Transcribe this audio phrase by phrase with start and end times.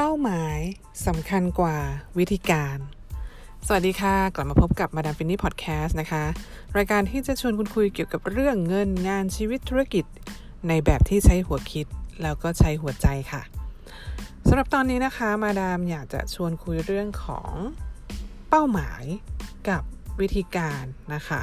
[0.00, 0.58] เป้าหมาย
[1.06, 1.76] สำคัญกว่า
[2.18, 2.76] วิธีการ
[3.66, 6.24] สวัสดีค่ะ กลับมาพบกับมาดามฟินนี่พอดแคสต์นะคะ
[6.76, 10.04] รายการที่จะชวนคุณคุยเกี่ยวกับเรื่องเงินงานชีวิตธุรกิจ
[10.68, 11.86] ในแบบที่ใช้หัวคิด
[12.22, 13.42] แล้วก็ใช้หัวใจค่ะ
[14.48, 17.52] สำหรับตอนนี้นะคะ มาดามอยากจะชวนคุยเรื่องของ
[18.48, 19.04] เป้าหมาย
[19.68, 19.82] กับ
[20.20, 21.42] วิธีการนะคะ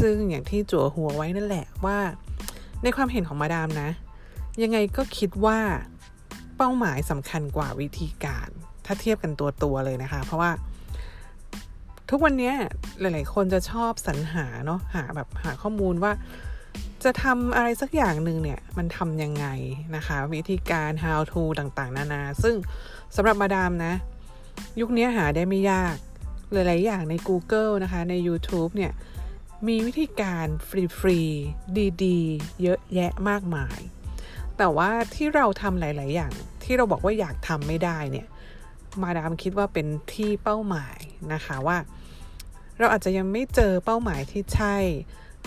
[0.00, 1.98] ซึ่งอย่างที่จั่วหัวไว้นั่นแหละว่า
[2.82, 3.90] ในความเห็นของมาดามนะ
[4.62, 5.58] ยังไงก็คิดว่า
[6.56, 8.48] เป้าหมายสำคัญกว่าวิธีการ
[8.86, 10.50] ถ้าเทียบกันตัวตัวเลยนะคะ เพราะว่า
[12.10, 12.52] ทุกวันนี้
[13.00, 16.12] หลาย ๆ คนจะชอบสรรหาเนาะหาแบบหาข้อมูลว่า
[17.04, 19.46] จะทำอะไรสักอย่างหนึ่งเนี่ย มันทำยังไง
[19.96, 22.56] นะคะ วิธีการ how to ต่าง ๆ นานา ซึ่ง
[23.16, 23.94] สำหรับมาดามนะ
[24.80, 25.96] ยุคนี้หาได้ไม่ยาก
[26.52, 28.92] หลาย ๆ อย่างใน Google นะคะ ใน YouTube เนี่ย
[29.68, 30.46] มีวิธีการ
[30.98, 33.78] ฟรี ๆ ดี ๆ เยอะแยะมากมาย
[34.58, 36.32] แต่ว่าที่เราทำหลาย ๆ อย่าง
[36.64, 38.26] ที่เราบอกว่าอยากทำไม่ได้เนี่ย
[39.02, 40.98] มาดามคิดว่าเป็นที่เป้าหมาย
[41.32, 41.78] นะคะว่า
[42.78, 44.76] เราอาจจะยังไม่เจอเป้าหมายที่ใช่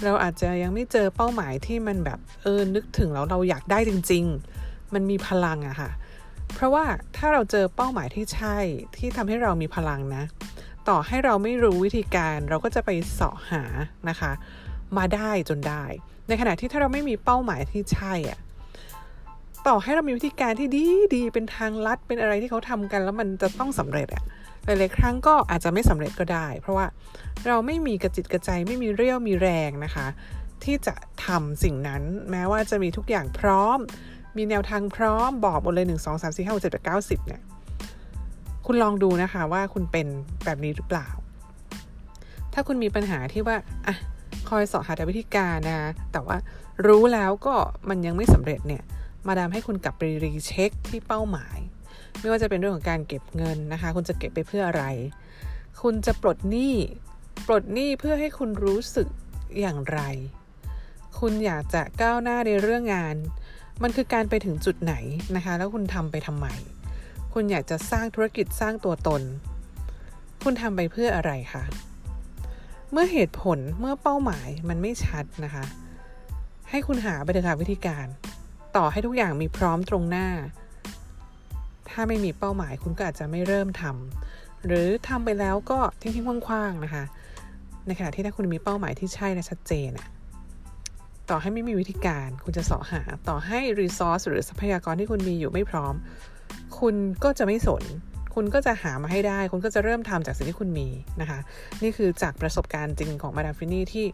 [0.04, 4.26] เราอาจจะยังไม่เจอเป้าหมายที่มันแบบเออนึกถึงแล้วเราอยากได้จริง
[4.60, 5.92] ๆ มันมีพลังอะค่ะ
[6.54, 6.86] เพราะว่า
[7.18, 8.58] ถ้าเราเจอเป้าหมายที่ใช่
[8.98, 10.24] ที่ทำให้เรามีพลังนะ
[10.90, 13.64] ต่อให้เราไม่รู้วิธีการเราก็จะไปเสาะหา
[14.10, 14.32] นะคะ
[14.98, 15.84] มาได้จนได้
[16.28, 18.40] ในขณะที่ถ้าเราไม่มีเป้าหมายที่ใช่อะ
[19.68, 24.24] ต่อให้เรามีวิธีการที่ดีดีเป็นทางลัดเป็นอะไรที่เขาทำกัน แล้วมันจะต้องสำเร็จอะ
[24.66, 26.86] หลายๆครั้งก็อาจจะไม่สำเร็จก็ได้ เพราะว่า
[27.48, 30.08] เราไม่มีกระจิตกระใจไม่มีเรี่ยวมีแรงนะคะ
[30.64, 30.94] ที่จะ
[31.26, 32.02] ทำสิ่งนั้น
[32.32, 33.78] แม้ว่าจะมีทุกอย่างพร้อม
[34.38, 37.42] มีแนวทางพร้อมบอกหมดเลยหนึ่งสองสามสี่ห้าหกเจ็ดแปดเก้าสิบเนี่ย
[38.66, 40.08] คุณลองดูนะคะว่าคุณเป็น
[40.46, 41.08] แบบนี้หรือเปล่า
[42.54, 43.96] ถ้าคุณมีปัญหาที่ว่าอะ
[44.50, 46.38] คอยสอหาแต่วิธีการนะแต่ว่า
[46.88, 47.56] รู้แล้วก็
[47.90, 48.84] มันยังไม่สำเร็จเนี่ย
[49.28, 51.58] มาดามให้คุณกลับไปรีเช็คที่เป้าหมาย
[52.20, 54.84] ไม่ว่าจะเป็นเรื่องของการเก็บเงินนะคะ คุณจะเก็บไปเพื่ออะไร
[55.82, 56.76] คุณจะปลดหนี้
[57.48, 59.08] ปลดหนี้เพื่อให้คุณรู้สึก
[59.60, 60.00] อย่างไร
[61.20, 63.16] คุณอยากจะก้าวหน้าในเรื่องงาน
[63.84, 64.94] มันคือการไปถึงจุดไหน
[65.36, 66.48] นะคะ แล้วคุณทำไปทำไม
[67.34, 69.22] คุณอยากจะสร้างธุรกิจสร้างตัวตน
[70.44, 71.64] คุณทำไปเพื่ออะไรคะ
[72.92, 75.66] เมื่อเหตุผลเมื่อเป้าหมายมันไม่ชัดนะคะ
[76.70, 78.08] ให้คุณหาไปเถอะค่ะวิธีการ
[78.78, 80.28] ต่อให้ทุกอย่างมีพร้อมตรงหน้า
[81.90, 87.04] ถ้าไม่มีเป้าหมายคุณก็อาจจะไม่เริ่มทำหรือทำไปแล้วก็ทิ้งๆคว่างๆนะคะ
[87.88, 90.08] ในขณะที่ถ้าคุณมีเป้าหมายที่ใช่และชัดเจนอะ
[91.30, 95.94] ต่อให้ไม่มีวิธีการคุณจะสอหาต่อให้รีซอสหรือทรัพยากรที่คุณมีอยู่ไม่พร้อม
[96.80, 97.84] คุณก็จะไม่สน
[98.36, 100.88] คุณก็จะหามาให้ได้ คุณก็จะเริ่มทำจากสิ่งที่คุณมี
[101.22, 101.40] นะคะ
[101.82, 104.06] นี่คือจากประสบการณ์จริงของมาดามฟินี่ที่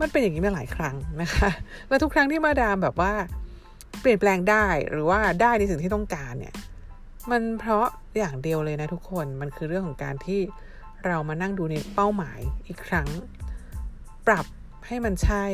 [0.00, 1.50] มันเป็นอย่างนี้มาหลายครั้งนะคะ
[1.88, 3.12] และทุกครั้งที่มาดามแบบว่า
[4.00, 6.54] เปลี่ยนแปลงได้หรือว่าได้ในสิ่งที่ต้องการเนี่ย
[7.30, 7.86] มันเพราะ
[8.18, 10.40] อย่างเดียวเลยนะทุกคน มันคือเรื่องของการที่
[11.06, 13.08] เรามานั่งดูในเป้าหมายอีกครั้ง
[14.26, 14.46] ปรับ
[14.86, 15.44] ให้มันใช่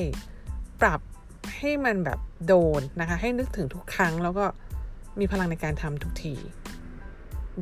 [0.80, 1.00] ปรับ
[1.58, 4.44] ให้มันแบบโดนนะคะ ให้นึกถึงทุกครั้งแล้วก็
[5.18, 6.34] มีพลังในการทำทุกที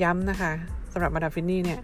[0.02, 0.52] ย้ำนะคะ
[0.92, 1.80] สำหรับมาดามฟินนี่เนี่ย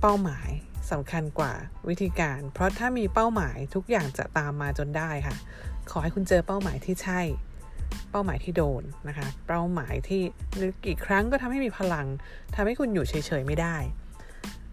[0.00, 0.50] เป้าหมาย
[0.90, 1.52] สำคัญกว่า
[1.88, 5.36] วิธีการ เพราะถ้ามีเป้าหมายทุกอย่างจะตามมาจนได้ค่ะ
[5.90, 7.20] ขอให้คุณเจอเป้าหมายที่ใช่
[8.10, 10.22] เป้าหมายที่โดนนะคะ เป้าหมายที่
[10.62, 12.06] นึกกี่ครั้งก็ทำให้มีพลัง
[12.54, 13.76] ทำให้คุณอยู่เฉยๆไม่ได้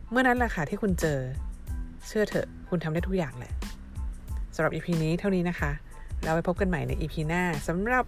[0.09, 1.19] เมื่อนั้นแหละค่ะที่คุณเจอ
[2.07, 3.53] เชื่อเถอะ คุณทำได้ทุกอย่างแหละ
[4.55, 5.72] สำหรับ EP นี้เท่านี้นะคะ
[6.23, 8.05] แล้วไปพบกันใหม่ใน EP หน้าสำหรับ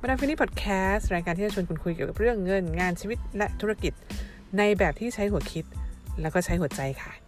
[0.00, 3.92] มาดามฟินี่พอดแคสต์รายการที่จะชวนคุณคุยเกี่ยวกับเรื่องเงิน งานชีวิตและธุรกิจ
[4.58, 5.64] ในแบบที่ใช้หัวคิด
[6.20, 7.25] แล้วก็ใช้หัวใจค่ะ